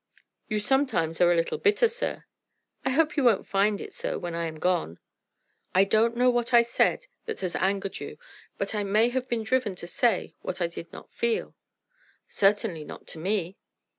"You 0.47 0.57
sometimes 0.59 1.21
are 1.21 1.31
a 1.31 1.35
little 1.35 1.59
bitter, 1.59 1.87
sir." 1.87 2.25
"I 2.83 2.89
hope 2.89 3.15
you 3.15 3.23
won't 3.23 3.45
find 3.45 3.79
it 3.79 3.93
so 3.93 4.17
when 4.17 4.33
I 4.33 4.47
am 4.47 4.57
gone." 4.57 4.97
"I 5.75 5.83
don't 5.83 6.17
know 6.17 6.31
what 6.31 6.55
I 6.55 6.63
said 6.63 7.05
that 7.27 7.41
has 7.41 7.55
angered 7.55 7.99
you, 7.99 8.17
but 8.57 8.73
I 8.73 8.83
may 8.83 9.09
have 9.09 9.29
been 9.29 9.43
driven 9.43 9.75
to 9.75 9.85
say 9.85 10.33
what 10.41 10.59
I 10.59 10.65
did 10.65 10.91
not 10.91 11.13
feel." 11.13 11.53
"Certainly 12.27 12.83
not 12.83 13.05
to 13.09 13.19
me." 13.19 13.59